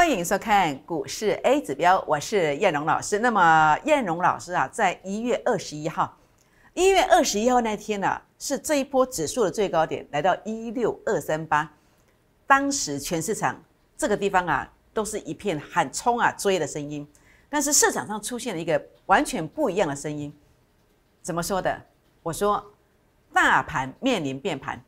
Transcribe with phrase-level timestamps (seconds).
[0.00, 3.18] 欢迎收看股市 A 指标，我是燕荣老师。
[3.18, 6.16] 那么燕荣老师啊，在一月二十一号，
[6.72, 11.70] 一月二十一号那天呢，是这一波指数的最高点，来到一六二三八。
[12.46, 13.62] 当时全市场
[13.94, 17.06] 这个地方啊，都是一片喊冲啊追的声音。
[17.50, 20.34] 但是市场上出现了一个完全不一样的声音，
[21.20, 21.78] 怎么说的？
[22.22, 22.64] 我说，
[23.34, 24.82] 大盘面临变盘。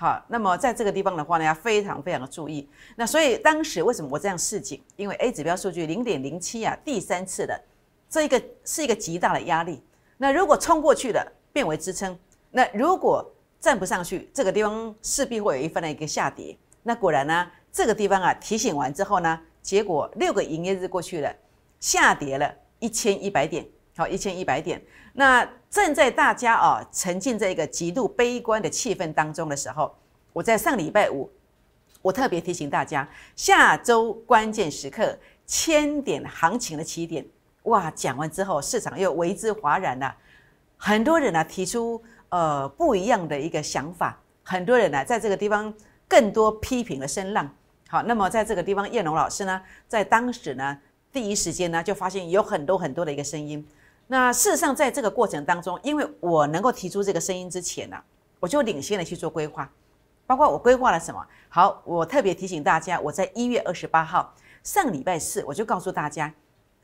[0.00, 2.68] 好，那么在这个地方的话呢，要非常非常的注意。
[2.94, 4.80] 那所以当时为什么我这样示警？
[4.94, 7.60] 因为 A 指标数据零点零七啊，第三次的
[8.08, 9.82] 这一个是一个极大的压力。
[10.16, 12.14] 那如果冲过去了，变为支撑；
[12.52, 16.56] 那如果站不上去，这个地方势必会有一番的一个下跌。
[16.84, 21.34] 那果然呢，这个地方啊提醒完之后呢，结果六个营业日过去了，
[21.80, 23.66] 下跌了一千一百点，
[23.98, 24.80] 好，一千一百点。
[25.14, 29.92] 那正在大家啊沉浸在一个极度悲观的气氛当中的时候，
[30.32, 31.28] 我在上礼拜五，
[32.00, 37.26] 我特别提醒大家，下周关键时刻千点行情的起点，
[37.64, 37.90] 哇！
[37.90, 40.14] 讲完之后，市场又为之哗然了，
[40.76, 45.74] 很多人呢提出呃不一样的一个想法，很多人呢在这个地方
[46.06, 47.52] 更多批评的声浪。
[47.88, 50.78] 好，那么在这个地方，叶龙老师呢，在当时呢
[51.10, 53.66] 第一时间呢就发现有很多很多的一个声音。
[54.10, 57.96] 那事实上，在这个过程当中，因为我能够提出这个声音之前呢，
[58.40, 59.70] 我就领先的去做规划，
[60.26, 61.22] 包括我规划了什么。
[61.50, 66.32] 好，我特别提醒大家，我在一月二十八号上礼拜四，我就告诉大家，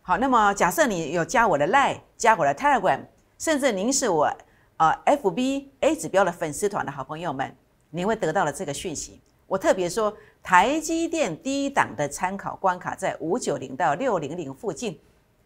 [0.02, 3.00] 好，那么假设你有加我的 Line，加我的 Telegram，
[3.38, 4.30] 甚至您是我
[4.76, 7.56] 呃 FB A 指标的粉丝团的好朋友们，
[7.88, 9.22] 您会得到了这个讯息。
[9.46, 15.00] 我特别说，台积电低档的参考关卡在五九零到六零零附近，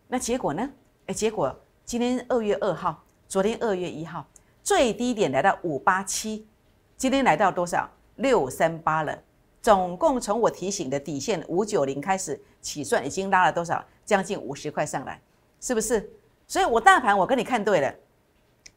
[0.08, 0.68] 那结果呢？
[1.06, 1.56] 哎，结果。
[1.88, 4.28] 今天二月二号，昨天二月一号，
[4.62, 6.46] 最低点来到五八七，
[6.98, 7.90] 今天来到多少？
[8.16, 9.18] 六三八了。
[9.62, 13.82] 总共从我提醒的底线五九零开始起算，已经拉了多少？
[14.04, 15.18] 将近五十块上来，
[15.62, 16.12] 是不是？
[16.46, 17.94] 所以我大盘我跟你看对了，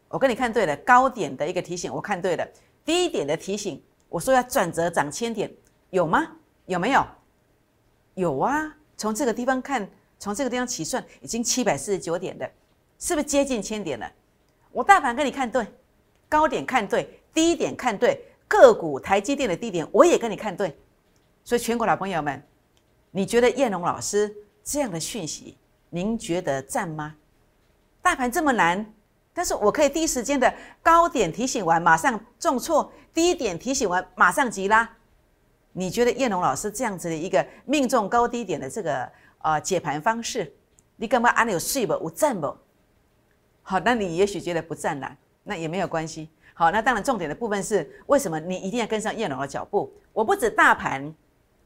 [0.08, 2.48] 我跟你看对了，高点的一个提醒我看对了，
[2.86, 5.54] 低点的提醒我说要转折涨千点，
[5.90, 6.26] 有吗？
[6.66, 7.06] 有没有？
[8.14, 9.86] 有啊，从这个地方看，
[10.18, 12.50] 从这个地方起算，已经七百四十九点的。
[13.02, 14.10] 是不是接近千点了？
[14.72, 15.66] 我大盘跟你看对，
[16.30, 20.78] 高点看对，低点看对，个股台积电的低点我也跟你看对，
[21.44, 22.42] 所以全国老朋友们，
[23.10, 25.58] 你觉得燕龙老师这样的讯息，
[25.90, 27.16] 您觉得赞吗？
[28.04, 28.94] 大盘这么难，
[29.34, 30.54] 但是我可以第一时间的
[30.84, 34.88] 高点提醒完，马上重挫；低点提醒完，马上急拉。
[35.74, 40.54] 你觉得燕龙老师这样子的一个命中高低点的这个呃解盘方式，
[40.98, 41.94] 你干嘛安有睡不？
[41.94, 42.56] 有赞不？
[43.72, 46.30] 好，那你也许觉得不占然，那也没有关系。
[46.54, 49.90] 好，那当然重点的部分是为什么你一定要跟上叶龙的脚步？
[50.12, 51.16] 我不止大盘，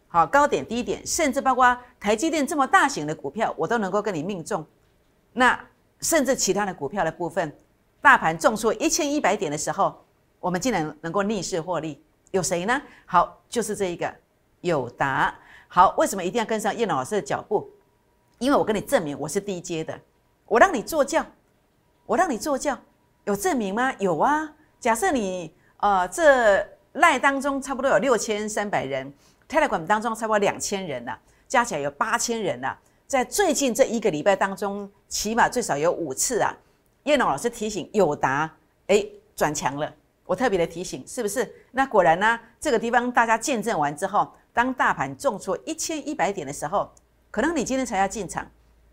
[0.07, 4.63] 好高点低点，甚至包括台积电这么大型的股票，我都能够跟你命中。
[5.33, 5.59] 那
[5.99, 7.51] 甚至其他的股票的部分，
[8.01, 10.05] 大盘重挫一千一百点的时候，
[10.39, 11.99] 我们竟然能够逆势获利，
[12.29, 12.79] 有谁呢？
[13.07, 14.13] 好，就是这一个
[14.61, 15.33] 友达。
[15.67, 17.67] 好，为什么一定要跟上叶老师的脚步？
[18.37, 19.99] 因为我跟你证明我是低阶的，
[20.45, 21.25] 我让你做教。
[22.05, 22.77] 我让你做教，
[23.23, 23.91] 有证明吗？
[23.97, 24.53] 有啊。
[24.79, 29.11] 假设你呃这赖当中差不多有六千三百人
[29.49, 31.17] ，Telegram 当中差不多两千人呐，
[31.47, 32.77] 加起来有八千人呐。
[33.07, 36.55] 在最近这一个礼拜当中，起码最少有五次啊。
[37.03, 38.55] 叶龙老师提醒友达，
[38.87, 39.03] 哎
[39.35, 39.91] 转强了。
[40.25, 41.51] 我特别的提醒，是不是？
[41.71, 46.91] 那果然呢，这个地方大家见证完之后，当大盘重挫一千一百点的时候，
[47.31, 48.47] 可能你今天才要进场，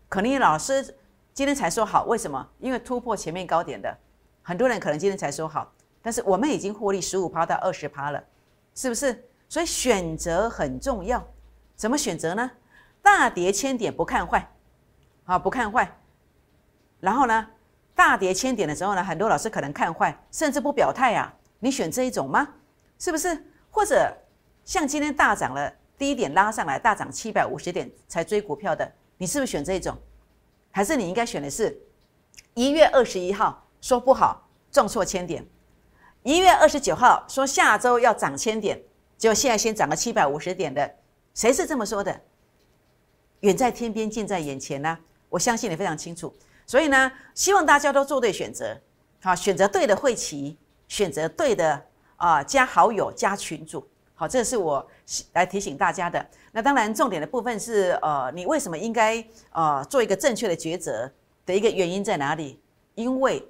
[0.09, 0.95] 可能老师。
[1.33, 2.47] 今天才说好，为什么？
[2.59, 3.97] 因为突破前面高点的
[4.43, 8.23] 很多人可能今天才说好，但是我们已经获利十五趴到二十趴了，
[8.75, 9.27] 是不是？
[9.49, 11.25] 所以选择很重要，
[11.75, 12.51] 怎么选择呢？
[13.01, 14.47] 大跌千点不看坏，
[15.23, 15.91] 好不看坏。
[16.99, 17.47] 然后呢，
[17.95, 21.33] 大跌千点的时候呢，很多老师可能看坏，甚至不表态啊。
[21.59, 22.47] 你选这一种吗？
[22.99, 23.43] 是不是？
[23.71, 24.15] 或者
[24.63, 29.97] 像今天大涨了，低点拉上来大涨七百五十点才追股票的，你是不是选这一种？
[30.75, 31.79] 还是你应该选的是，
[32.55, 35.43] 一月二十一号说不好，重挫千点；
[36.23, 38.81] 一月二十九号说下周要涨千点，
[39.15, 40.95] 结果现在先涨了七百五十点的，
[41.35, 42.19] 谁是这么说的？
[43.41, 44.97] 远在天边，近在眼前呢。
[45.29, 46.33] 我相信你非常清楚。
[46.65, 48.75] 所以呢，希望大家都做对选择，
[49.21, 51.85] 好，选择对的会旗，选择对的
[52.15, 53.87] 啊，加好友，加群主。
[54.23, 54.89] 好，这是我
[55.33, 56.25] 来提醒大家的。
[56.53, 59.21] 那当然，重点的部分是，呃，你为什么应该
[59.51, 61.11] 呃做一个正确的抉择
[61.45, 62.57] 的一个原因在哪里？
[62.95, 63.45] 因为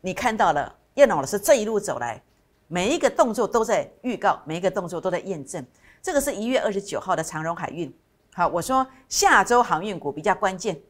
[0.00, 2.22] 你看到了叶老师这一路走来，
[2.68, 5.66] 每一个动作都在预告，每一个动作都在验证。
[6.00, 7.92] 这个是一月二十九号的长荣海运，
[8.32, 10.80] 好，我说下周航运股比较关键，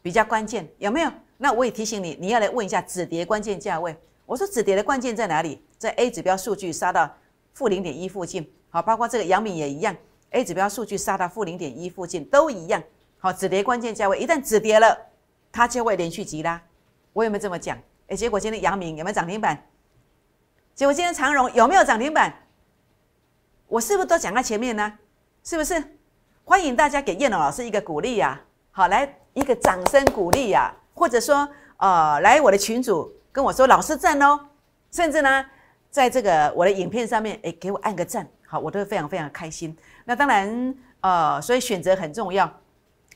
[0.00, 1.10] 比较关键，有没有？
[1.38, 3.96] 那我也提醒你，你要来问一下止跌关键价位。
[4.26, 5.60] 我说止跌的关键在哪里？
[5.76, 7.12] 在 A 指标数据杀到
[7.54, 8.46] 负零点一附近。
[8.68, 9.96] 好，包括这个阳明也一样
[10.30, 12.82] ，A 指标数据杀到负零点一附近都一样。
[13.18, 14.94] 好，止跌关键价位一旦止跌了，
[15.50, 16.60] 它就会连续急拉。
[17.12, 17.78] 我有没有这么讲？
[18.08, 19.66] 哎，结果今天阳明有没有涨停板？
[20.74, 22.34] 结果今天长荣有没有涨停板？
[23.68, 24.98] 我是不是都讲在前面呢？
[25.42, 25.82] 是不是？
[26.44, 28.38] 欢迎大家给燕龙老师一个鼓励呀！
[28.72, 30.74] 好，来一个掌声鼓励呀！
[30.92, 31.48] 或者说，
[31.78, 34.38] 呃，来我的群主跟我说老师赞哦，
[34.90, 35.46] 甚至呢，
[35.94, 39.76] 在这个我的影片上面，哎，给我按个赞，好，我都会非常非常开心。
[40.04, 42.52] 那当然，呃，所以选择很重要，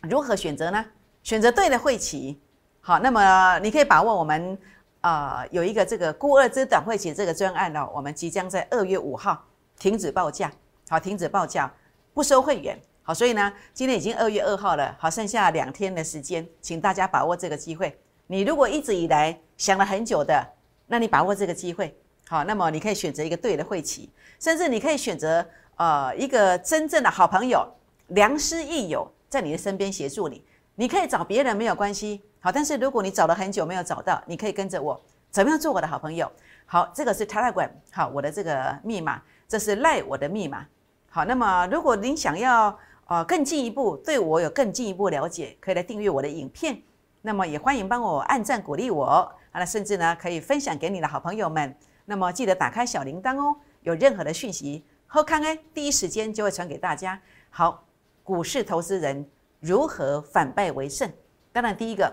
[0.02, 0.86] 如何选择呢？
[1.24, 2.40] 选择对的会期，
[2.80, 4.56] 好，那么你可以把握我们，
[5.00, 9.44] 呃，有一个这个孤二之短会期这个专案哦，我们即将在二月五号
[9.76, 10.48] 停止报价，
[10.88, 11.68] 好，停止报价，
[12.14, 12.78] 不收会员。
[13.02, 17.98] 好，所以呢，今天已经二月二号了，好，剩下两天的时间，请大家把握这个机会。
[18.28, 20.46] 你如果一直以来想了很久的，
[20.86, 21.92] 那你把握这个机会，
[22.28, 25.44] 好，那么你可以选择一个对的会期，甚至你可以选择
[25.76, 27.66] 呃一个真正的好朋友、
[28.08, 30.44] 良师益友在你的身边协助你。
[30.74, 36.30] 你可以找别人没有关系，好，但是如果你找了很久没有找到，你可以跟着我，怎么样做我的好朋友？
[36.66, 40.66] 好，这个是 Telegram，好，我的这个密码，这是赖我的密码。
[41.10, 42.78] 好，那么如果您想要。
[43.10, 46.78] 呃，更进一步对我有更进一步了解，可以来订阅我的影片。
[47.22, 51.74] 那么也欢迎帮我按赞鼓励我，那甚至呢可以分享给你的好朋友们。
[52.10, 57.20] 那么记得打开小铃铛哦，有任何的讯息后看哎，第一时间就会传给大家。
[57.50, 57.84] 好，
[58.22, 59.28] 股市投资人
[59.60, 61.12] 如何反败为胜？
[61.52, 62.10] 当然第一个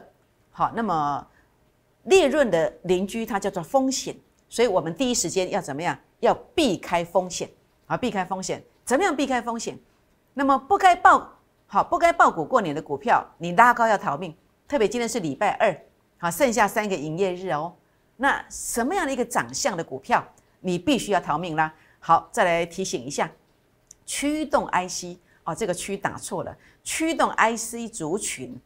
[0.52, 1.26] 好，那么
[2.04, 4.14] 利润的邻居它叫做风险，
[4.50, 5.98] 所以我们第一时间要怎么样？
[6.20, 7.50] 要避开风险
[7.88, 9.80] 啊，避开风险，怎么样避开风险？
[10.34, 14.36] 那么不该爆好，不该爆股过年的股票，你拉高要逃命。
[14.68, 15.74] 特别今天是礼拜二，
[16.18, 17.74] 好，剩下三个营业日哦。
[18.18, 20.26] 那什么样的一个长相的股票，
[20.62, 21.74] 你必须要逃命啦？
[22.00, 23.30] 好，再来提醒一下，
[24.06, 28.60] 驱动 IC 哦，这个区打错了，驱动 IC 族群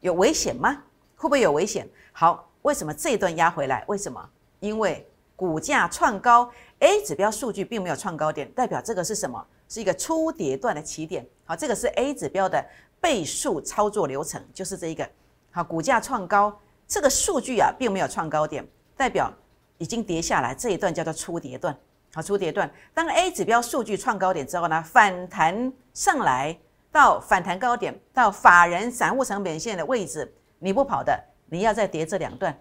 [0.00, 0.82] 有危险吗？
[1.16, 1.88] 会不会有危险？
[2.12, 3.84] 好，为什么这一段压回来？
[3.88, 4.28] 为什么？
[4.60, 9.44] 因为股价创高，A 指标数据并没有创高点，代表这个是什么？
[9.68, 12.64] 是一个初跌段的起点，好，这个是 A 指标的
[13.00, 15.08] 倍数操作流程，就是这一个，
[15.50, 16.56] 好，股价创高，
[16.86, 18.64] 这个数据啊并没有创高点，
[18.96, 19.32] 代表
[19.78, 21.76] 已经跌下来，这一段叫做初跌段，
[22.14, 26.56] 好，初跌段，当 A 指标数据创高点之后呢，反弹上来
[26.90, 32.58] 到反弹高点，到法人散户成本线的位置，你不跑的，你要再跌这两段，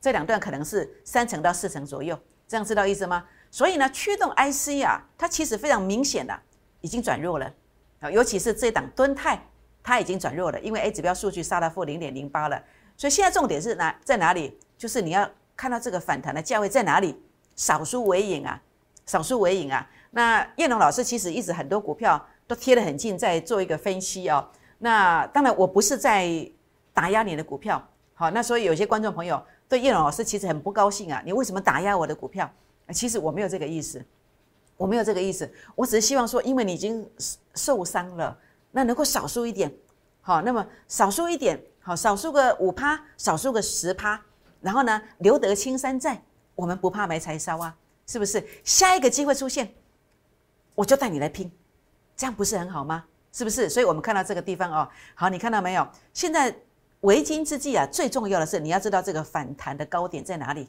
[0.00, 3.24] 这两段可能是三成到四成左右，这样知道意思吗？
[3.50, 6.38] 所以呢，驱动 IC 啊，它其实非常明显的。
[6.84, 7.48] 已经转弱了
[8.00, 9.40] 啊，尤其是这档敦泰，
[9.84, 12.60] 它已经转弱了，因为 A 指标数据杀到负零点零八了。
[12.96, 14.58] 所以现在重点是哪在哪里？
[14.76, 17.20] 就是你要看到这个反弹的价位在哪里，
[17.56, 18.60] 少数为赢啊，
[19.06, 19.88] 少数为赢啊。
[20.10, 24.48] 那叶龙老师其实一直很多股票都贴得很近，在做一个分析哦。
[24.78, 26.50] 那当然我不是在
[26.92, 27.82] 打压你的股票，
[28.14, 32.50] 好，那所以有些观众朋友对叶龙老师其实很不高兴啊，你为什么打压我的股票？
[32.92, 34.04] 其实我没有这个意思。
[34.78, 37.08] 我没有这个意思，我只是希望说，因为你已经
[37.54, 38.36] 受伤了，
[38.72, 39.72] 那能够少输一点，
[40.22, 44.20] 好，那么少输一点，好，少输个五趴，少输个十趴，
[44.62, 46.22] 然后呢，留得青山在，
[46.54, 47.76] 我们不怕没柴烧啊，
[48.06, 48.42] 是不是？
[48.64, 49.74] 下一个机会出现，
[50.74, 51.50] 我就带你来拼，
[52.16, 53.04] 这样不是很好吗？
[53.32, 53.68] 是不是？
[53.68, 55.86] 所以我们看到这个地方哦，好，你看到没有？
[56.14, 56.54] 现在
[57.00, 60.68] 为今之计啊，最重要的是你要知道这个反弹的高点在哪里，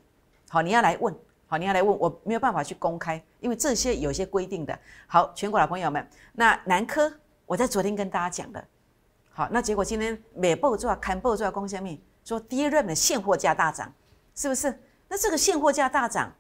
[0.50, 1.16] 好，你要来问。
[1.46, 4.80] 好，你要来问我没有办法去公开，因为这些有些规定的。
[5.06, 7.14] 好，全国的朋友们，那南科
[7.46, 8.66] 我在昨天跟大家讲的，
[9.30, 13.94] 好，那结果今天美报做看报做公下面说第一任的现货价大涨，
[14.36, 14.82] 是不是？
[15.08, 16.34] 那这个现货价大涨，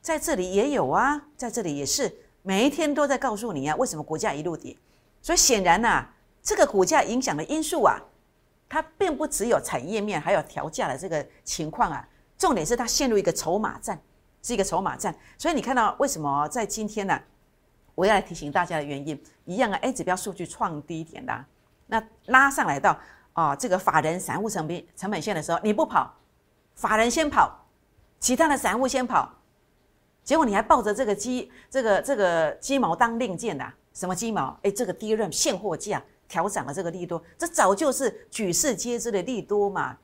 [0.00, 4.76] 在这里也有啊，在这里也是每一天都在告诉你啊，为什么股价一路跌？
[5.20, 6.06] 所以显然呐，
[6.42, 7.98] 这个股价影响的因素啊，
[8.68, 14.00] 它并不只有产业面，还有调价的这个情况啊，重点是它陷入一个筹码战。
[14.40, 17.20] 是一个筹码战，所以你看到为什么在今天呢？
[17.96, 21.44] 我要来提醒大家的原因一样啊，A 指标数据创低点的，
[21.88, 22.96] 那拉上来到
[23.40, 26.12] 啊这个法人散户成本成本线的时候，你不跑，
[26.74, 27.64] 法人先跑，
[28.18, 29.32] 其他的散户先跑，
[30.24, 33.64] 结果你还抱着这个鸡这个这个鸡毛当令箭的，
[33.94, 34.58] 什么鸡毛？
[34.64, 39.96] 哎，这个第一任现货价调涨了这个利多，这早就是举世皆知的利多嘛，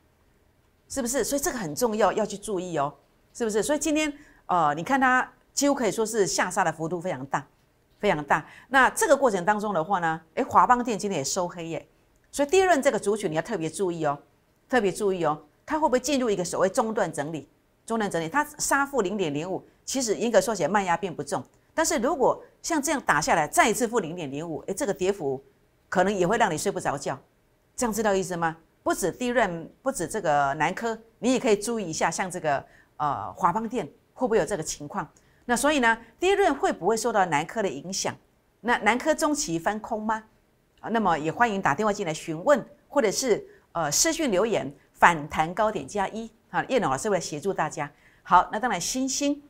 [0.88, 1.24] 是不是？
[1.24, 2.94] 所以这个很重要，要去注意哦。
[3.36, 3.60] 是不是？
[3.64, 4.12] 所以今天，
[4.46, 7.44] 呃，你看它几乎可以说是下杀的幅度非常大，
[7.98, 8.46] 非常大。
[8.68, 11.88] 那这个过程当中的话呢，诶，华邦电今天也收黑耶，
[12.34, 14.18] 所以第二轮这个族群你要特别注意哦，
[14.68, 17.48] 特别注意哦，它会不会进入一个所谓中段整理？
[17.86, 21.40] 中段整理，它杀负零点零五，其实严格说起来卖压并不重，
[21.72, 25.40] 但是如果像这样打下来，再一次负零点零五，诶，这个跌幅
[25.88, 27.16] 可能也会让你睡不着觉，
[27.76, 28.56] 这样知道意思吗？
[28.82, 32.64] 不止低润，不止这个南科，你也可以注意一下，像这个
[32.96, 35.08] 呃华邦电会不会有这个情况？
[35.44, 38.12] 那所以呢，低润会不会受到南科的影响？
[38.62, 40.24] 那南科中期翻空吗？
[40.90, 47.90] 那么也欢迎打电话进来询问，或者是呃私讯留言，反弹高点加一啊，叶老师会协助大家。
[48.22, 49.42] 好，那当然新兴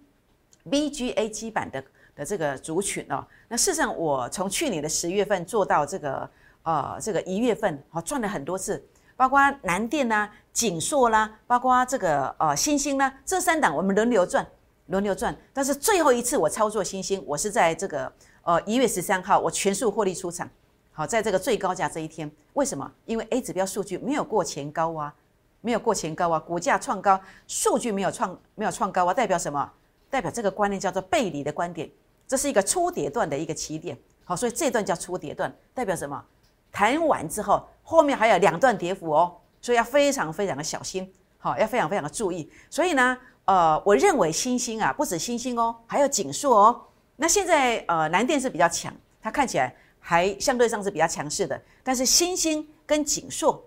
[0.68, 1.84] BGA 基板的
[2.16, 6.28] 的这个族群哦，那事实上我从去年的十月份做到这个
[6.62, 8.84] 呃这个一月份，好赚了很多次。
[9.16, 14.44] 包括南电呐、景硕啦，包括这个呃新兴啦，这三档我们轮流赚，
[14.86, 15.32] 轮流赚。
[15.52, 18.12] 但是最后一次我操作新星，我是在这个
[18.42, 20.50] 呃一月十三号，我全数获利出场。
[20.96, 22.88] 好，在这个最高价这一天，为什么？
[23.04, 25.12] 因为 A 指标数据没有过前高啊，
[25.60, 29.68] 没有过前高啊，股价创高，数据没有创没有创高啊，代表什么？
[30.08, 31.90] 代表这个观念叫做背离的观点，
[32.28, 33.98] 这是一个初跌段的一个起点。
[34.24, 36.24] 好，所以这段叫初跌段，代表什么？
[36.70, 42.48] 谈完之后，后面还有两段跌幅哦，所以要非常非常的小心，好，要非常非常的注意。
[42.70, 46.82] 所以呢，呃，我认为新兴啊，不止新兴哦，还有景硕哦。
[47.16, 49.74] 那现在呃，南电是比较强，它看起来
[50.06, 51.58] 还相对上是比较强势的。
[51.82, 53.66] 但是新兴跟景硕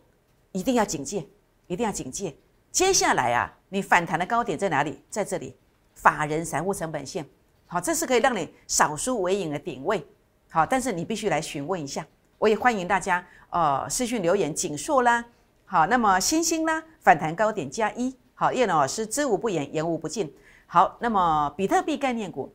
[0.52, 1.26] 一定要警戒，
[1.66, 2.36] 一定要警戒。
[2.72, 5.02] 接下来啊，你反弹的高点在哪里？
[5.10, 5.58] 在这里，
[5.96, 7.26] 法人散户成本线，
[7.66, 10.06] 好，这是可以让你少输为赢的点位，
[10.52, 12.06] 好，但是你必须来询问一下。
[12.38, 15.26] 我也欢迎大家，呃，私讯留言，锦硕啦，
[15.66, 20.32] 好，那么星星啦，反弹高点加一，好，叶老师知无不言，言无不尽，
[20.68, 22.54] 好，那么比特币概念股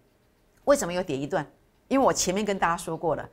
[0.66, 1.44] 为什么有跌一段？
[1.88, 3.28] 因为我前面跟大家说过了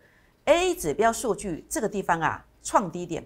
[0.50, 3.24] ，A 指标数据这个地方啊，创低点，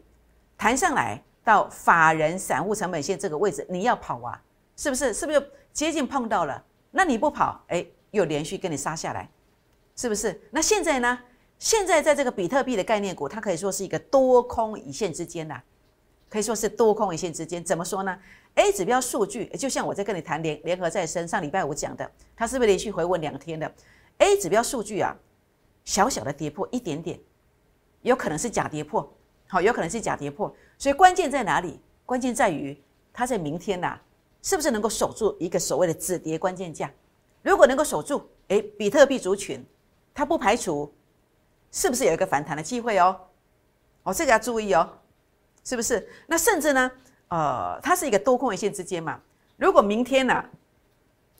[0.58, 4.42] 弹上来到法人散户成本线这个位置，你要跑啊，
[4.76, 5.14] 是不是？
[5.14, 6.62] 是不是接近碰到了？
[6.92, 9.30] 那你不跑，哎，又连续跟你杀下来，
[9.96, 10.38] 是不是？
[10.52, 11.18] 那现在呢？
[11.60, 15.62] 现在在这个比特币的概念股，它可以说是一个多空一线之间呐，
[16.30, 17.64] 可以说是多空一线之间。
[17.64, 18.20] 怎么说呢
[18.56, 23.74] ？A 指标数据就像我在跟你谈联联合再生上礼拜五讲的，它是不是连续回稳两天的
[24.18, 25.16] ？A 指标数据啊，
[25.86, 27.20] 小小的跌破一点点，
[28.02, 29.12] 有可能是假跌破，
[29.48, 30.54] 好，有可能是假跌破。
[30.78, 31.80] 所以关键在哪里？
[32.06, 32.78] 关键在于
[33.12, 34.00] 它在明天呐，
[34.42, 36.92] 是不是能够守住一个所谓的止跌关键价？
[37.42, 39.66] 如果能够守住，诶，比特币族群，
[40.14, 40.94] 它不排除。
[41.76, 43.20] 是不是有一个反弹的机会哦？
[44.04, 44.88] 哦，这个要注意哦，
[45.64, 46.08] 是不是？
[46.28, 46.92] 那甚至呢，
[47.30, 49.20] 呃，它是一个多空一线之间嘛。
[49.58, 50.46] 如果明天呢，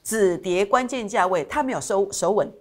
[0.04, 2.52] 止跌关键价位它没有收守稳，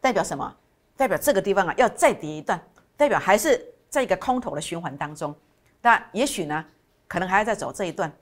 [0.00, 0.56] 代表什么？
[0.96, 2.60] 代表这个地方啊要再跌一段，
[2.96, 5.34] 代表还是在一个空头的循环当中。
[5.80, 6.64] 那也许呢，
[7.08, 8.12] 可能还要再走这一段。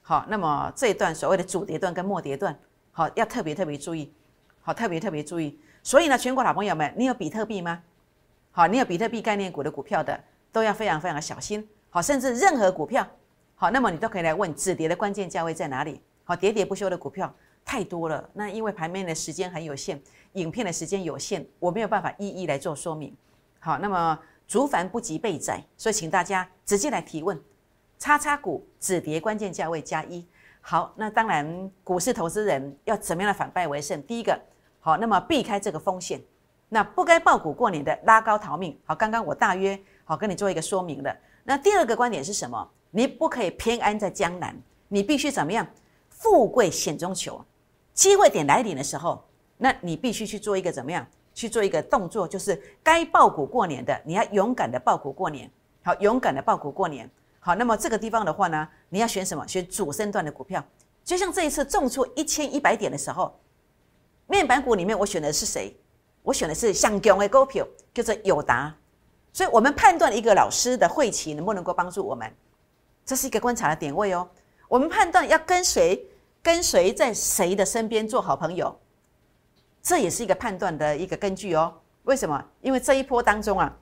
[0.00, 2.58] 好，那么这一段所谓的主跌段跟末跌段，
[2.92, 4.12] 好，要特别特别注意。
[4.60, 5.58] 好，特别特别注意。
[5.82, 7.82] 所以呢，全国老朋友们，你有比特币吗？
[8.50, 10.18] 好，你有比特币概念股的股票的，
[10.52, 11.66] 都要非常非常的小心。
[11.90, 13.06] 好，甚至任何股票，
[13.54, 16.00] 好，那么你都可以来问止跌的关键价位在哪里？
[16.24, 17.32] 好，喋喋不休的股票
[17.64, 20.00] 太多了，那因为盘面的时间很有限，
[20.32, 23.14] 影片的时间有限，我没有办法一一来做说明。
[23.58, 27.40] 好，那么竹凡不及被宰，所以请大家直接来提问。
[27.98, 30.24] 叉叉股止跌关键价位加一。
[30.60, 34.02] 好，那当然股市投资人要怎么样的反败为胜？
[34.02, 34.38] 第一个，
[34.80, 36.20] 好，那么避开这个风险。
[36.68, 41.16] 那不该爆股过年的拉高逃命，好，刚刚我大约好跟你做一个说明了。
[41.42, 42.70] 那第二个观点是什么？
[42.90, 44.54] 你不可以偏安在江南，
[44.88, 45.66] 你必须怎么样？
[46.08, 47.44] 富贵险中求，
[47.94, 49.24] 机会点来临的时候，
[49.58, 51.06] 那你必须去做一个怎么样？
[51.34, 55.48] 去做一个动作，就是该爆股过年的，你要勇敢的爆股过年，
[55.84, 57.54] 好，勇敢的爆股过年，好。
[57.54, 59.46] 那么这个地方的话呢，你要选什么？
[59.46, 60.60] 选主升段的股票，
[61.04, 63.38] 就像这一次重出一千一百点的时候，
[64.26, 65.76] 面板股里面我选的是谁？
[66.24, 68.74] 我选的是香港的股票，叫做友达，
[69.32, 72.28] 所以我们判断一个老师的会期能不能够帮助我们，
[73.06, 74.28] 这是一个观察的点位哦。
[74.66, 76.04] 我们判断要跟谁
[76.42, 78.76] 跟谁在谁的身边做好朋友，
[79.88, 81.72] 这也是一个判断的一个根据哦。
[82.02, 82.44] 为什么？
[82.60, 83.74] 因为这一波当中啊，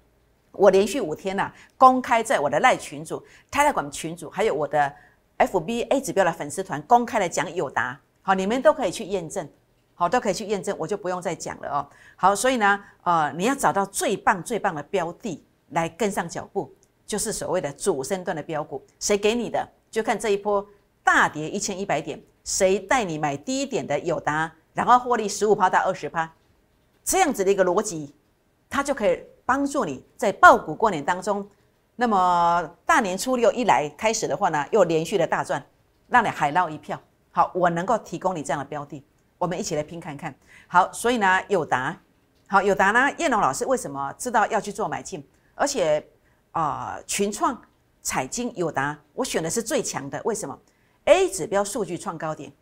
[0.52, 3.20] 我连续五天呐，公开在我的赖群组、
[3.50, 4.94] 泰来管群组，还有我的
[5.38, 9.48] FBA 指标的粉丝团公开的讲友达，好，你们都可以去验证。
[9.96, 11.88] 好，都可以去验证，我就不用再讲了哦。
[12.14, 16.72] 好，所以呢，呃，你要找到最棒最棒的标的来跟上脚步，
[17.04, 18.80] 就是所谓的主升段的标股。
[19.00, 19.68] 谁给你的？
[19.90, 20.64] 就看这一波
[21.02, 26.30] 大跌一千一百点，谁带你买低点的友达，然后获利十五趴到二十趴，
[27.02, 28.14] 这样子的一个逻辑，
[28.68, 31.48] 它就可以帮助你在爆股过年当中，
[31.94, 35.64] 那么大年初六一来开始的话呢，又连续的大赚，
[36.08, 37.00] 让你海捞一票。
[37.30, 39.02] 好，我能够提供你这样的标的，
[39.38, 40.34] 我们一起来拼看看。
[40.68, 41.98] 好，所以呢，友达，
[42.46, 45.26] 好，友达呢，叶龙老师为什么知道要去做买进？
[45.54, 46.06] 而且
[46.50, 47.58] 啊，群创、
[48.02, 50.58] 彩金、友达，我选的是最强的，为什么
[51.06, 52.52] ？A 指标数据创高点，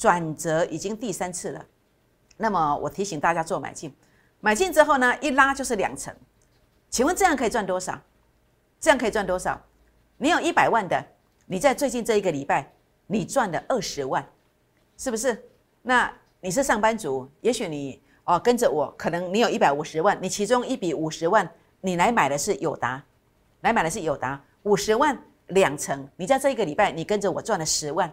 [0.00, 1.62] 转折已经第三次了。
[2.38, 3.94] 那么我提醒大家做买进，
[4.40, 6.14] 买进之后呢，一拉就是两成，
[6.88, 8.00] 请问这样可以赚多少？
[8.80, 9.60] 这样可以赚多少？
[10.16, 11.04] 你有一百万的，
[11.44, 12.72] 你在最近这一个礼拜，
[13.08, 14.26] 你赚了二十万，
[14.96, 15.50] 是不是？
[15.82, 21.46] 那你是上班族，也许你哦跟着我，可能你有一百五十万，你其中一笔五十万，
[21.82, 23.04] 你来买的是友达，
[23.60, 28.10] 来买的是友达，五十万两成，你在这一个礼拜，你跟着我赚了十万，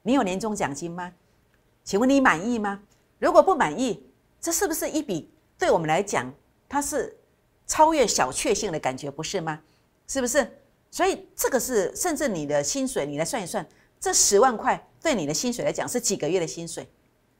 [0.00, 1.12] 你有年终奖金吗？
[1.86, 2.82] 请问你满意吗？
[3.20, 4.04] 如果不满意，
[4.40, 6.30] 这是不是一笔对我们来讲，
[6.68, 7.16] 它是
[7.64, 9.60] 超越小确幸的感觉，不是吗？
[10.08, 10.44] 是不是？
[10.90, 13.64] 所以这个是，甚至你的薪水，你来算一算，
[14.00, 16.88] 这十万块对你的薪水来讲是几个月的薪水？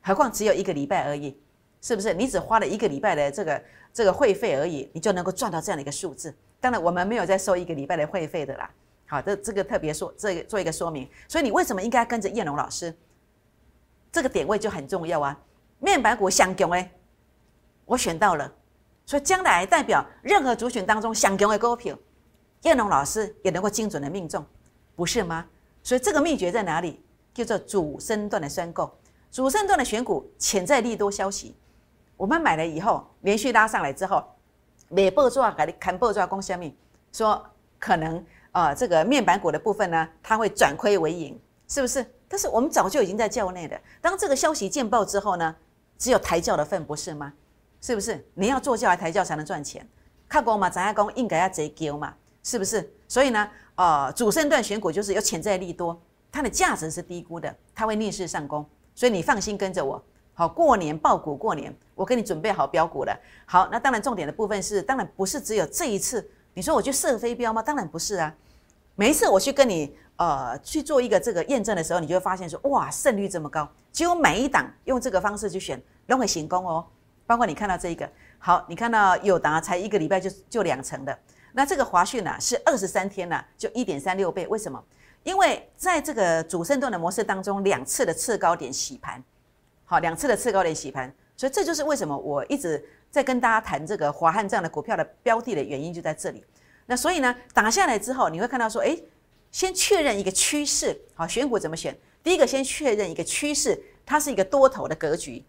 [0.01, 1.37] 何况只有一个礼拜而已，
[1.83, 2.15] 是不是？
[2.15, 6.33] 你只花了一个礼拜的这个这个会费而已，你就能够赚到这样的一个数字？
[6.61, 8.71] 当然，我们没有在收一个礼拜的会费的啦。
[9.07, 11.09] 好的，这个特别说，这个做一个说明。
[11.27, 12.95] 所以你为什么应该跟着燕龙老师？
[14.11, 15.39] 这个点位就很重要啊。
[15.79, 16.91] 面板股相强诶，
[17.85, 18.53] 我选到了，
[19.05, 21.97] 所以将来代表任何主选当中相强的股票，
[22.63, 24.45] 燕龙老师也能够精准的命中，
[24.95, 25.47] 不是吗？
[25.83, 27.03] 所以这个秘诀在哪里？
[27.35, 28.91] 叫做主升段的申购，
[29.31, 31.55] 主升段的选股潜在利多消息，
[32.17, 34.25] 我们买了以后连续拉上来之后，
[34.89, 36.75] 美报抓给你看报抓攻下面
[37.13, 37.45] 说
[37.79, 42.03] 可能啊这个面板股的部分呢，它会转亏为盈，是不是？
[42.29, 45.55] 但是我们早就已经在教内的，当这个消息见报之后呢？
[45.99, 47.33] 只有抬轿的份不是吗？
[47.81, 48.23] 是不是？
[48.35, 49.89] 你要坐轿来抬轿才能赚钱？
[50.29, 50.69] 看过吗？
[50.69, 52.13] 咱家公应该要贼丢嘛？
[52.43, 52.93] 是不是？
[53.09, 55.99] 所以呢，呃，主升段选股就是有潜在利多，
[56.31, 60.05] 它的价值是低估的，它会逆势上攻，所以你放心跟着我。
[60.35, 63.19] 好，过年爆股过年，我给你准备好标股了。
[63.47, 66.29] 好，那当然重点的部分是，当然不是只有这一次。
[66.53, 67.63] 你说我去射飞镖吗？
[67.63, 68.35] 当然不是啊。
[68.97, 69.97] 每一次我去跟你。
[70.17, 76.83] 呃，去做一个这个验证的时候，你就会发现说，哇，胜率这么高，几乎每一档用这个方式去选都会成功哦。
[77.27, 81.19] 包括你看到这一个，好，你看到友达才一个礼拜就就两成的，
[81.53, 84.83] 那这个华讯呢是二十三天呢就一点三六倍，为什么？
[85.23, 89.23] 因为在这个主升段的模式当中，两次的次高点洗盘，
[89.85, 96.43] 好，两次的次高点洗盘，所以这就是为什么我一直在跟大家谈这个华汉这样的股票的标的的原因就在这里。
[96.87, 98.97] 那所以呢，打下来之后，你会看到说，哎。
[99.57, 101.99] 先确认一个趋势，好，选股怎么选？
[102.23, 105.43] 第一个先确认一个趋势，它是一个多头的格局，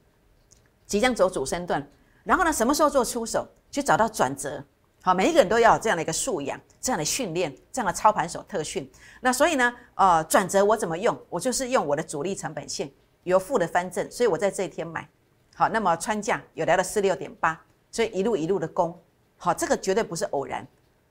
[0.86, 1.86] 即将走主升段。
[2.24, 3.46] 然后呢，什么时候做出手？
[3.70, 4.64] 去找到转折。
[5.02, 8.90] 好，每一个人都要有这样的一个素养，这样的训练，这样的操盘手特训。
[9.20, 11.22] 那所以呢，呃，转折我怎么用？
[11.30, 12.90] 我就是用我的主力成本线
[13.24, 15.06] 由负的翻正，所以我在这一天买。
[15.54, 18.98] 好，那么穿价有来到四六点八，所以一路一路的攻。
[19.36, 20.66] 好，这个绝对不是偶然。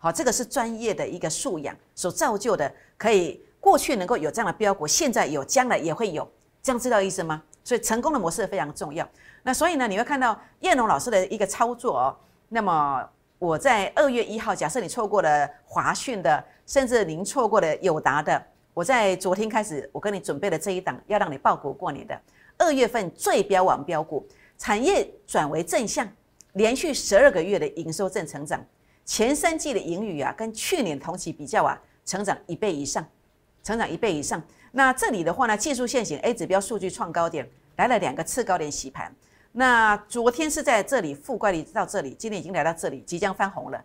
[0.07, 6.31] 好，这个是专业的一个素养所造就的，可以过去能够有这样的标股，现在有，将来也会有，
[6.63, 7.43] 这样知道意思吗？
[7.65, 9.05] 所以成功的模式非常重要。
[9.43, 12.17] 那所以呢，你会看到叶龙老师的一个操作哦。
[12.49, 13.05] 那么
[13.41, 18.41] 我在二月一号，假设你错过了华讯的，甚至您错过了友达的，
[18.75, 22.17] 我在昨天开始，我跟你准备了这一档要让你报股过年的
[22.59, 24.25] 二月份最标王标股，
[24.57, 26.09] 产业转为正向，
[26.53, 28.65] 连续十二个月的营收正成长。
[29.07, 33.07] 前三季的盈余啊，跟去年同期比较啊，成长一倍以上，
[33.63, 34.43] 成长一倍以上。
[34.73, 39.15] 那这里的话呢，技术线型 A 指标数据创高点，来了两个次高点洗盘。
[39.53, 43.83] 那昨天是在这里负乖离到这里，今天已经来到这里，即将翻红了，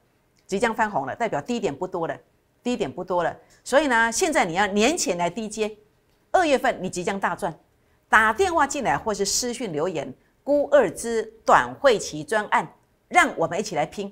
[0.47, 2.17] 即将翻红了，代表低点不多了，
[2.63, 3.33] 低点不多了。
[3.63, 5.71] 所以呢，现在你要年前来低接，
[6.31, 7.55] 二月份你即将大赚。
[8.09, 10.11] 打电话进来或是私讯留言，
[10.43, 12.67] 估二支短会期专案，
[13.07, 14.11] 让我们一起来拼。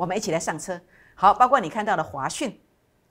[0.00, 0.80] 我们一起来上车，
[1.14, 2.58] 好，包括你看到的华讯，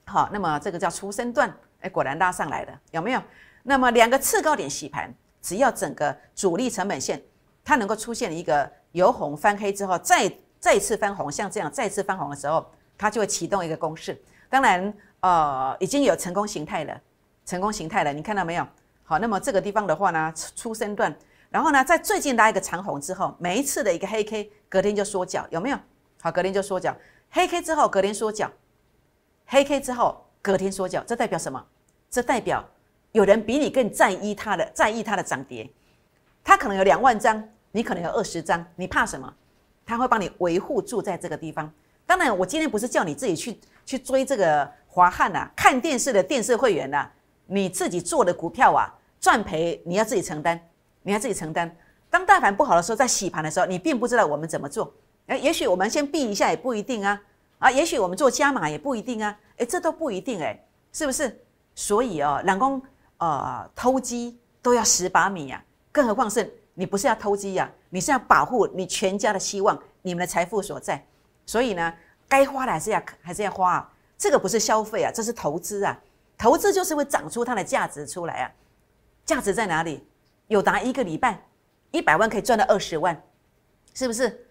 [0.08, 3.22] 好，那么这个叫出生段，哎，果然拉上来了，有没有？
[3.62, 7.22] 那么两个次高点洗盘，只要整个主力成本线
[7.64, 12.66] 它能够出现一个由红翻黑之后，再再次翻红，像这样再次翻红的时候，
[12.98, 14.20] 它就会启动一个攻势。
[14.50, 17.00] 当然，呃，已经有成功形态了，
[17.46, 18.68] 成功形态了，你看到没有？
[19.04, 21.16] 好，那么这个地方的话呢，出生段，
[21.52, 25.78] 然后呢，在最近拉一个长红之后，每一次的一个黑 K，隔天就缩脚，有没有？
[26.22, 26.96] 好，隔天就缩脚，
[27.30, 28.52] 黑 K 之后隔天缩脚，
[29.46, 31.66] 黑 K 之后隔天缩脚，这代表什么？
[32.10, 32.68] 这代表
[33.12, 35.70] 有人比你更在意它的，在意它的涨跌。
[36.44, 39.34] 他可能有两万张，你可能有二十张，你怕什么？
[39.86, 41.72] 它会帮你维护住在这个地方。
[42.06, 47.10] 当然，我今天不是叫你自己去去追这个华汉呐，看电视的电视会员呐，
[47.46, 50.60] 你自己做的股票啊，赚赔你要自己承担，
[51.04, 51.74] 你要自己承担。
[52.10, 54.92] 当大盘不好的时候，在洗盘的时候，你并不知道我们怎么做。
[55.30, 57.22] 哎，也许我们先避一下也不一定啊，
[57.60, 60.60] 啊，也许我们做加码也不一定啊，哎，这都不一定哎，
[60.92, 61.40] 是不是？
[61.76, 62.82] 所以哦，老公，
[63.20, 66.54] 呃，偷鸡都要十把米呀，更何况是。
[66.74, 71.06] 你不是要偷鸡呀，你是要保护你全家的希望，你们的财富所在。
[71.46, 71.94] 所以呢，
[72.28, 73.94] 该花的还是要还是要花啊。
[74.18, 76.00] 这个不是消费啊，这是投资啊。
[76.38, 78.52] 投资就是会长出它的价值出来啊。
[79.26, 80.08] 价值在哪里？
[80.48, 81.44] 有达一个礼拜
[81.92, 83.22] 一百万可以赚到二十万，
[83.94, 84.48] 是不是？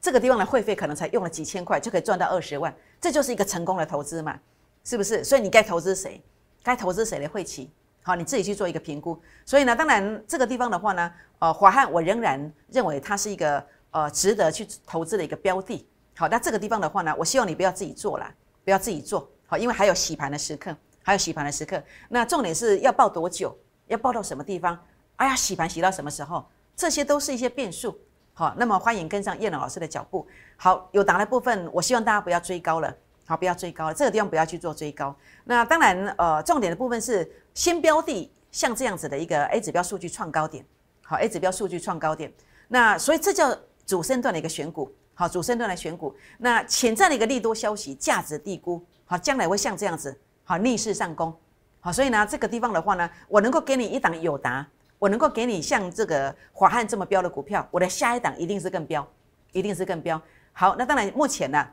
[0.00, 4.38] 这个地方的会费可能才用了几千块就可以赚到二十万，这就是一个成功的投资嘛，
[4.84, 5.24] 是不是？
[5.24, 6.22] 所以你该投资谁？
[6.62, 7.70] 该投资谁的会期？
[8.02, 9.20] 好，你自己去做一个评估。
[9.44, 15.86] 所以呢，当然这个地方的话呢，呃，华汉我仍然认为它是一个呃值得去投资的一个标的。
[16.16, 18.32] 好，那这个地方的话呢，我希望你不要自己做了，
[18.64, 21.82] 不要自己做好，因为还有洗盘的时刻，还有洗盘的时刻。
[22.08, 23.56] 那重点是要报多久？
[23.88, 24.78] 要报到什么地方？
[25.16, 26.46] 哎呀，洗盘洗到什么时候？
[26.76, 27.98] 这些都是一些变数。
[28.38, 30.24] 好，那么欢迎跟上叶老师的脚步。
[30.56, 32.94] 好，有答的部分，我希望大家不要追高了。
[33.26, 35.12] 好，不要追高了，这个地方不要去做追高。
[35.42, 40.64] 那当然，呃，重点的部分是先标的，像这样子的一个 A 指标数据创高点。
[41.02, 42.32] 好，A 指标数据创高点。
[42.68, 43.52] 那所以这叫
[43.84, 44.94] 主升段的一个选股。
[45.14, 46.14] 好，主升段来选股。
[46.38, 48.80] 那潜在的一个利多消息，价值低估。
[49.04, 51.36] 好，将来会像这样子，好逆势上攻。
[51.80, 54.64] 好，所以呢，这个地方的话呢，我能够给你一档有答，
[54.98, 59.06] 我能够给你像这个华汉这么标的股票，我的下一档一定是更标，
[59.52, 60.20] 一定是更标。
[60.52, 61.66] 好，那当然目前呢。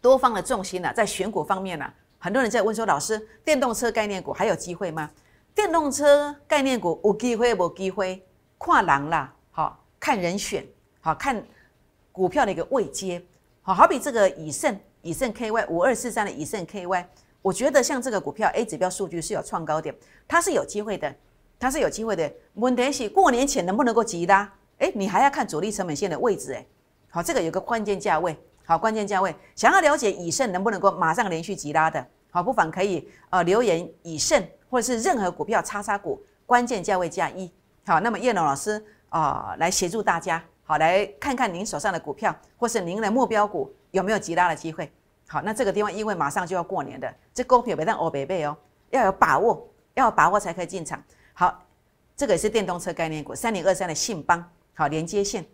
[0.00, 5.10] 多方的重心呢，在选股方面呢，很多人在问说：“老师，电动车概念股还有机会吗？”
[5.56, 8.22] 电动车概念股有机会无机会？
[8.58, 10.62] 跨栏啦，好看人选，
[11.00, 11.42] 好看
[12.12, 13.24] 股票的一个位阶，
[13.62, 17.06] 好好比这个以盛以盛 KY 五二四三的以盛 KY，
[17.40, 19.94] 我觉得像这个股票 A 指标数据是有创高点，
[20.28, 21.14] 它是有机会的，
[21.58, 22.32] 它是有机会的。
[22.54, 24.52] 问题是过年前能不能够急拉？
[24.78, 26.66] 哎，你还要看主力成本线的位置，哎，
[27.10, 28.36] 好，这个有个关键价位。
[28.66, 37.52] 好，关键价位，想要了解以盛能不能够马上连续急拉的，好，不妨可以呃留言以盛或者是任何股票叉叉股关键价位加一，
[37.84, 44.90] 好，那么叶龙老师啊来协助大家，好来看看您手上的股票或是您的目标股有没有急拉的机会，
[45.28, 48.56] 好，那这个地方因为马上就要过年的，这股票别当欧北贝哦，
[48.88, 51.04] 要有把握，要有把握才可以进场。
[51.34, 51.62] 好，
[52.16, 54.42] 这个也是电动车概念股三零二三的信邦，
[54.72, 55.44] 好连接线，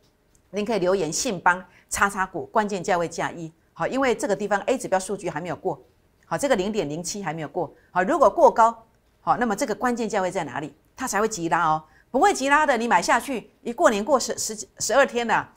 [0.50, 1.62] 您可以留言信邦。
[1.88, 5.82] 叉叉股关键价位加一，好，因为这个地方 A 指标数据还没有过，
[6.24, 8.86] 好，这个零点零七还没有过，好，如果过高，
[9.20, 10.72] 好，那么这个关键价位在哪里？
[10.94, 15.52] 它才会急拉哦，不会急拉的，你买下去，一过年过十十十二天了，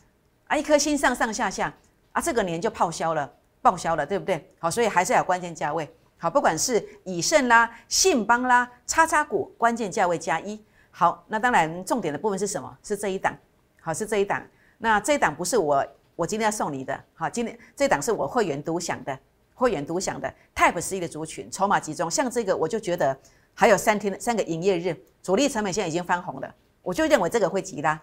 [0.48, 1.72] 啊，一颗心上上下下，
[2.14, 3.32] 啊，这个年就报销了，
[3.62, 4.52] 报销了，对不对？
[4.58, 5.88] 好，所以还是要关键价位，
[6.24, 10.58] 好，不管是以盛啦、信邦啦、叉叉股，关键价位加一，
[10.90, 12.78] 好，那当然重点的部分是什么？
[12.82, 13.38] 是这一档，
[13.82, 14.42] 好，是这一档，
[14.78, 15.86] 那这一档不是我。
[16.16, 19.20] 我今天要送你的，好，今天这档是我会员独享的，
[19.54, 20.34] 会员独享的。
[20.56, 23.20] Type C 的族群，筹码集中，像这个我就觉得
[23.54, 28.02] 还有三天三个营业日，主力成本现在已经翻红了，我就认为这个会急拉，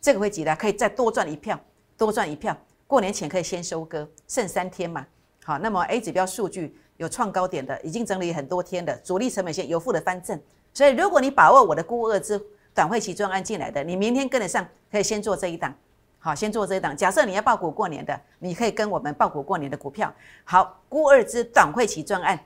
[0.00, 1.60] 这个会急拉，可以再多赚一票，
[1.98, 5.06] 多赚一票，过年前可以先收割，剩三天嘛，
[5.44, 10.38] 好，那么 A 指标数据有创高点的，已经整理很多天的，主力成本线有负的翻正，
[10.74, 12.40] 所以如果你把握我的估二之
[12.74, 15.74] 短会期专案进来的，你明天跟得上，可以先做这一档。
[16.20, 16.96] 好，先做这一档。
[16.96, 20.12] 假设你要报股过年的，你可以跟我们报股过年的股票。
[20.44, 22.38] 好，估二支短会期专案，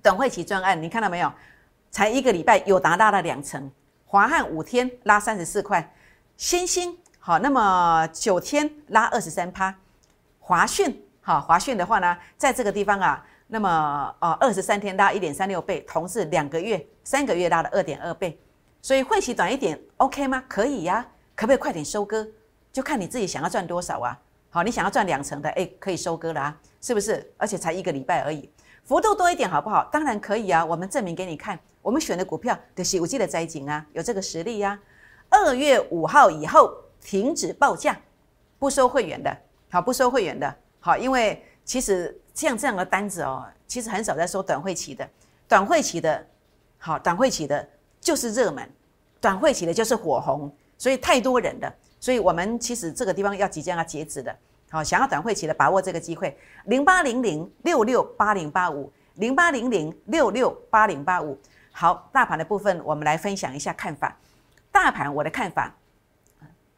[0.00, 1.30] 短会期专案，你看到没有？
[1.90, 3.68] 才一个礼拜，有达到了两成。
[4.06, 5.92] 华汉五天拉三十四块，
[6.36, 9.74] 新兴好，那么九天拉二十三趴。
[10.38, 18.38] 华讯好，华讯的话呢，在这个地方啊，那么呃二十三天拉一点三六倍，同是两个月、三个月拉了二点二倍。
[18.80, 20.42] 所以会期短一点，OK 吗？
[20.48, 22.26] 可以呀，可不可以快点收割？
[22.72, 24.16] 就看你自己想要赚多少啊！
[24.50, 27.30] 好，你想要赚两成的，哎，可以收割了啊，是不是？
[27.36, 28.48] 而且才一个礼拜而已，
[28.84, 29.88] 幅度多一点好不好？
[29.92, 34.78] 当然可以啊，我们证明给你看，我们选的股票的是五 G 的摘井啊，有这个实力呀。
[35.28, 38.00] 二月五号以后停止报价，
[38.58, 39.36] 不收会员的，
[39.70, 42.16] 好，不收会员的，好，因为其实
[42.48, 45.08] 像这样的单子哦，其实很少在收短会期的，
[45.48, 46.26] 短会期的，
[46.78, 47.68] 好，短会期的
[48.00, 48.68] 就是热门，
[49.20, 51.72] 短会期的就是火红，所以太多人的。
[51.98, 54.34] 所以我们其实这个地方要即将要截止的，
[54.70, 61.38] 好，想要短会期的把握这个机会，零八零零六六八零八五，零八零零六六八零八五。
[61.72, 64.16] 好，大盘的部分我们来分享一下看法。
[64.72, 65.74] 大盘我的看法，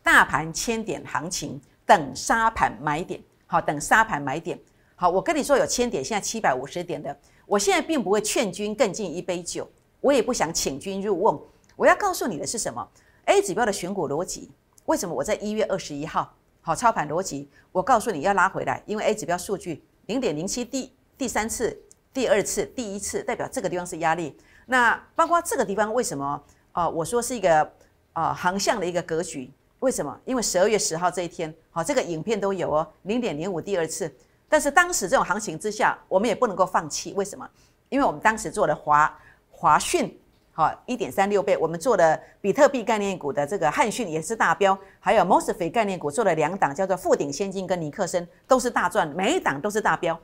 [0.03, 4.59] 大盘千点行情，等沙盘买点，好，等沙盘买点。
[5.02, 9.68] 好，我跟你说有千点，现在七百五十点的，我现在并不会劝君更尽一杯酒，
[10.00, 11.42] 我也不想请君入瓮。
[11.74, 12.88] 我要告诉你的是什么
[13.24, 14.52] ？A 指标的选股逻辑，
[14.84, 17.48] 为什么我在一月二十一号好操盘逻辑？
[17.72, 21.76] 我告诉你要拉回来，因为 A 指标数据零点零七第第三次、
[22.14, 24.38] 第二次、第一次，代表这个地方是压力。
[24.66, 26.40] 那包括这个地方为什么？
[26.70, 27.68] 啊，我说是一个
[28.12, 29.50] 啊横向的一个格局。
[29.80, 30.16] 为什么？
[30.24, 34.08] 因为十二月十号这一天，好，这个影片都有哦，零点零五第二次。
[34.52, 37.14] 但是当时这种行情之下，我们也不能够放弃。
[37.14, 37.48] 为什么？
[37.88, 39.18] 因为我们当时做了华
[39.50, 40.14] 华讯，
[40.52, 50.20] 好一点三六倍，我们做的比特币概念股的这个汉讯也是大标，还有 Mosfet 概念股做了两档，叫做富鼎先进跟尼克森，都是大赚，每一档都是大标。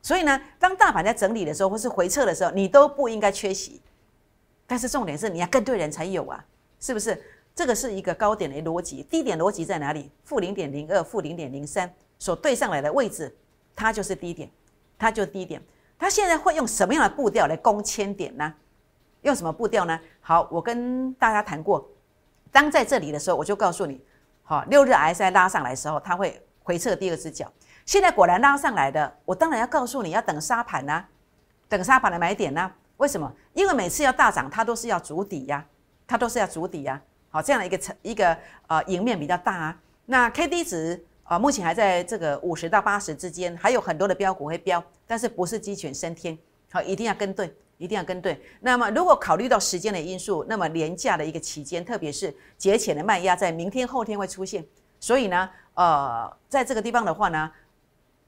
[0.00, 3.82] 所以呢，当大盘在整理的时候，或是回撤的时候，你都不应该缺席。
[4.68, 6.44] 但是重点是你要跟对人才有啊，
[6.78, 7.20] 是不是？
[7.56, 10.12] 这个是一个高点的逻辑，低点逻辑在哪里？
[10.22, 13.34] 负零点零二、负零点零三所对上来的位置，
[13.74, 14.50] 它就是低点，
[14.98, 15.62] 它就低点。
[15.98, 18.52] 它现在会用什么样的步调来攻千点呢？
[19.22, 19.98] 用什么步调呢？
[20.20, 21.88] 好，我跟大家谈过，
[22.52, 24.00] 当在这里的时候，我就告诉你，
[24.42, 27.50] 好，六日 S I 拉上来的时候，它会回撤第二只脚。
[27.86, 31.04] 现在果然拉上来的，我当然要告诉你要等沙盘呐，
[31.68, 32.70] 等沙盘的买点呐。
[32.98, 33.32] 为什么？
[33.54, 35.64] 因为每次要大涨，它都是要筑底呀，
[36.06, 37.00] 它都是要筑底呀。
[37.30, 39.76] 好，这样的一个成一个呃赢面比较大啊。
[40.06, 46.38] 那 K D 值啊，目前还在这个五十到八十之间，还有很多的标股会标，但是不是鸡犬升天。
[46.70, 48.40] 好，一定要跟对，一定要跟对。
[48.60, 54.64] 那么如果考虑到时间的因素，那么廉价的一个期间，特别是节前的卖压，在明天后天会出现。
[55.00, 57.50] 所以呢，呃，在这个地方的话呢，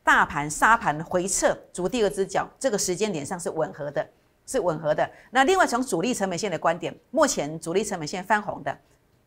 [0.03, 4.09] 大盘沙盘回撤逐第二只脚，这个时间点上是吻合的，
[4.47, 5.11] 是吻合的。
[5.31, 8.79] 那另外从主力成本线的观点，目前主力成本线翻红的。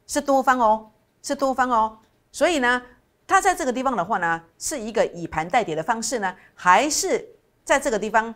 [0.07, 0.89] 是多方哦，
[1.21, 1.95] 是多方哦，
[2.31, 2.81] 所以呢，
[3.29, 7.23] 它在这个地方的话呢，是一个以盘带跌的方式呢，还是
[7.63, 8.33] 在这个地方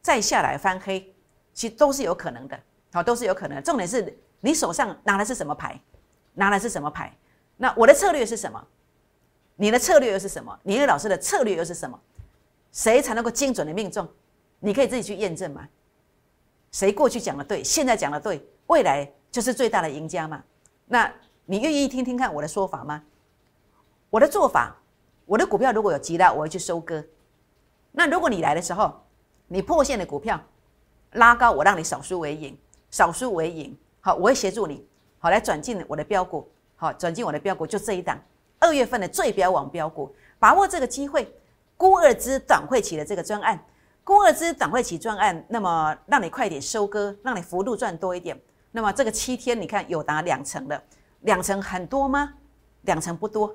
[0.00, 1.14] 再下来翻黑，
[1.54, 2.58] 其实都是有可能的，
[2.92, 3.62] 好，都是有可能。
[3.62, 5.80] 重点是你手上拿的是什么牌，
[6.34, 7.16] 拿的是什么牌？
[7.56, 8.60] 那我的策略是什么？
[9.54, 10.58] 你的策略又是什么？
[10.64, 11.96] 你的老师的策略又是什么？
[12.72, 14.08] 谁才能够精准的命中？
[14.58, 15.68] 你可以自己去验证嘛。
[16.72, 20.42] 谁过去讲的对，现在讲的对，未来就是最大的赢家嘛。
[20.86, 21.08] 那
[21.44, 23.04] 你愿意听听看我的说法吗？
[24.12, 24.76] 我的做法，
[25.24, 27.02] 我的股票如果有急拉，我会去收割。
[27.92, 28.92] 那如果你来的时候，
[29.48, 30.38] 你破线的股票
[31.12, 32.54] 拉高，我让你少输为赢，
[32.90, 33.74] 少输为赢。
[34.02, 34.86] 好，我会协助你，
[35.18, 36.46] 好来转进我的标股，
[36.76, 38.20] 好转进我的标股，就这一档
[38.58, 41.34] 二月份的最标网标股，把握这个机会，
[41.78, 43.64] 估二支短会期的这个专案，
[44.04, 48.38] 估二支短会期专案，那么让你快点收割，让你幅度赚多一点。
[48.72, 50.82] 那么这个七天，你看有达两成的，
[51.20, 52.34] 两成很多吗？
[52.82, 53.54] 两成不多，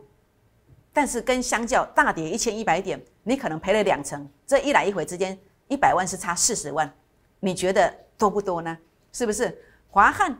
[0.97, 6.91] 但是跟相较大跌一千一百点，你可能赔了两成，这一来一回之间，一百万是差四十万，
[7.39, 8.75] 你觉得多不多呢？
[9.13, 9.55] 是不是？
[9.91, 10.35] 华汉、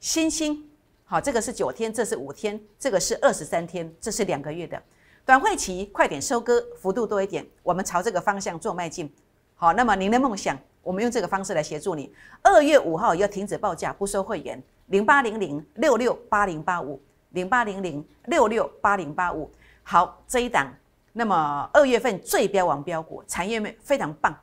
[0.00, 0.68] 新兴，
[1.04, 4.82] 好，这个是九天，这是五天，这个是二十三天，这是两个月的
[5.24, 9.08] 短会期，快点收割，幅度多一点，我们朝这个方向做迈进。
[9.54, 10.58] 好，那么您的梦想？
[10.82, 12.12] 我们用这个方式来协助你。
[12.42, 14.60] 二月五号要停止报价，不收会员。
[14.86, 19.48] 零八零零六六八零八五，零八零零六六八零八五。
[19.88, 20.66] 好，这一档，
[21.12, 24.36] 那么二月份最标王标股，产业面非常棒。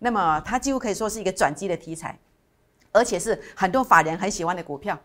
[0.00, 2.18] 那么它几乎可以说是一个转机的题材，
[2.90, 4.98] 而且是很多法人很喜欢的股票，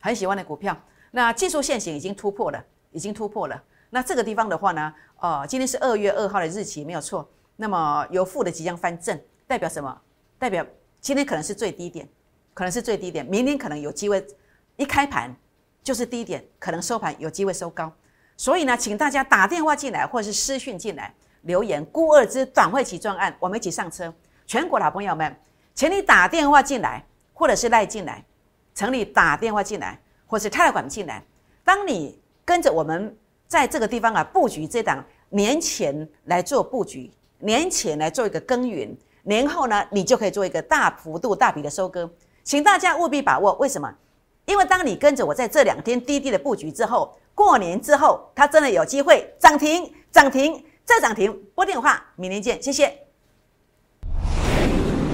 [0.00, 0.76] 很喜欢的股票。
[1.12, 3.62] 那技术线型已经突破了，已经突破了。
[3.90, 7.30] 那这个地方的话呢，呃，今天是二月二号的日期，没有错。
[7.54, 9.96] 那么由负的即将翻正，代表什么？
[10.40, 10.66] 代表
[11.00, 12.08] 今天可能是最低点，
[12.52, 14.26] 可能是最低点，明天可能有机会
[14.74, 15.32] 一开盘
[15.84, 17.92] 就是低点，可能收盘有机会收高。
[18.36, 24.12] 所以呢，请大家打电话进来或者是私讯进来留言，孤二之短会期专案，我们一起上车。
[24.46, 25.34] 全国老朋友们，
[25.74, 28.24] 请你打电话进来，或者是赖进来，
[28.74, 31.24] 请你打电话进来，或是泰管进来。
[31.64, 33.16] 当你跟着我们
[33.48, 38.96] 在这个地方啊布局这档年前来做布局，年前来做一个耕耘。
[39.22, 42.08] 年后呢，你就可以做一个大幅度、大笔的收割，
[42.44, 43.54] 请大家务必把握。
[43.54, 43.92] 为什么？
[44.46, 51.36] 因为当你跟着我在这两天滴滴的布局之后，过年之后，它真的有机会涨停、涨停再涨停。
[51.52, 52.86] 拨电话，明年见，谢谢。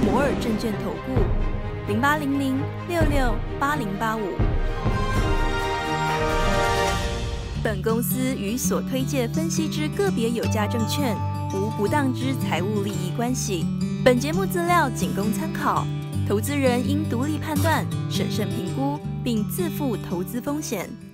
[0.04, 1.22] 摩尔证券投顾
[1.88, 4.20] 零八零零六六八零八五。
[7.64, 11.16] 本公司与所推介分析之个别有价证券
[11.54, 13.64] 无不当之财务利益关系。
[14.04, 15.86] 本节目资料仅供参考，
[16.28, 21.11] 投资人应独立判断、审慎评估，并自负投资风险。